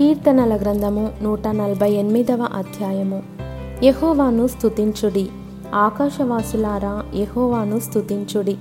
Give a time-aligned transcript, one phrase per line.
[0.00, 3.22] కీర్తనల గ్రంథము నూట నలభై ఎనిమిదవ అధ్యాయము.
[3.82, 5.28] యహోవాను స్థుతించుడి
[5.74, 8.56] ఆకాశవాసులారా యహోవాను స్తుతించుడి.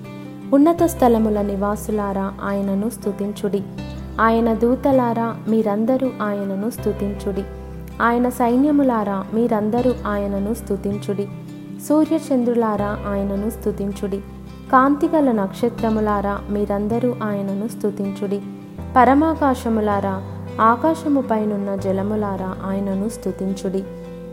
[0.54, 3.64] ఉన్నత స్థలముల నివాసులారా ఆయనను స్తుతించుడి.
[4.22, 7.44] ఆయన దూతలారా మీరందరూ ఆయనను స్తుతించుడి.
[8.02, 11.28] ఆయన సైన్యములారా మీరందరూ ఆయనను స్తుతించుడి.
[11.90, 14.18] సూర్యచంద్రులారా ఆయనను స్తుతించుడి.
[14.72, 18.42] కాంతిగల నక్షత్రములారా మీరందరూ ఆయనను స్తుతించుడి.
[18.98, 20.22] పరమాకాశములారా
[20.60, 23.84] ఆకాశము పైనున్న జలములారా ఆయనను స్థుతించుడి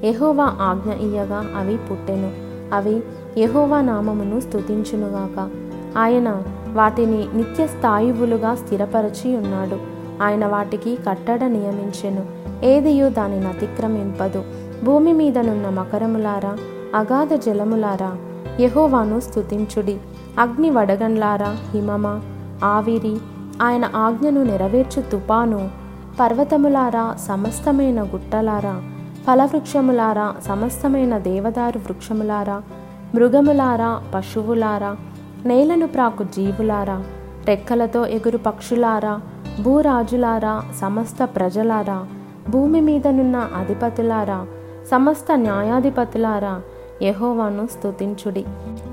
[0.05, 2.33] యెహోవా ఆజ్ఞ ఇయ్యగా అవి పుట్టెను.
[2.75, 3.03] అవి
[3.39, 5.51] యెహోవా నామమును స్థుతించునుగాక
[5.99, 6.43] ఆయన
[6.73, 9.77] వాటిని నిత్య స్థాయువులుగా స్థిరపరచి ఉన్నాడు.
[10.23, 12.25] ఆయన వాటికి కట్టడ నియమించెను.
[12.65, 14.43] ఏదియు దానిని అతిక్రమింపదు.
[14.85, 16.57] భూమి మీదనున్న మకరములారా
[16.95, 18.17] అగాధ జలములారా
[18.61, 19.99] యహోవాను స్థుతించుడి
[20.39, 22.21] అగ్ని వడగండ్లారా హిమమ
[22.65, 23.17] ఆవిరి
[23.63, 25.86] ఆయన ఆజ్ఞను నెరవేర్చు తుపాను
[26.21, 28.81] పర్వతములారా సమస్తమైన గుట్టలారా
[29.27, 32.63] ఫలవృక్షములారా సమస్తమైన దేవదారు వృక్షములారా
[33.15, 34.97] మృగములారా పశువులారా
[35.47, 37.03] నేలను ప్రాకు జీవులారా
[37.45, 39.21] రెక్కలతో ఎగురు పక్షులారా
[39.63, 42.07] భూరాజులారా సమస్త ప్రజలారా
[42.51, 44.47] భూమి మీదనున్న అధిపతులారా
[44.91, 46.61] సమస్త న్యాయాధిపతులారా
[47.03, 48.45] యహోవాను స్తుతించుడి.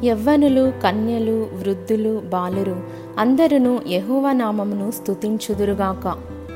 [0.06, 2.78] యవ్వనులు కన్యలు వృద్ధులు బాలురు
[3.20, 6.06] అందరును యహోవ నామమును స్తుతించుదురుగాక.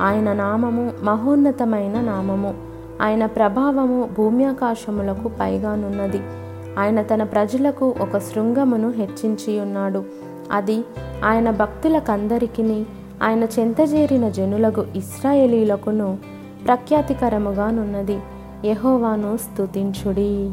[0.02, 2.54] ఆయన నామము మహోన్నతమైన నామము.
[3.02, 6.22] ఆయన ప్రభావము భూమ్యాకాశములకు పైగానున్నది.
[6.80, 10.04] ఆయన తన ప్రజలకు ఒక శృంగమును హెచ్చించి ఉన్నాడు
[10.52, 10.84] అది
[11.26, 12.86] ఆయన భక్తులకందరికీ
[13.24, 16.18] ఆయన చెంతజేరిన జనులకు ఇస్రాయేలీలకును
[16.66, 18.20] ప్రఖ్యాతికరముగానున్నది.
[18.66, 20.52] యహోవాను స్తుతించుడి.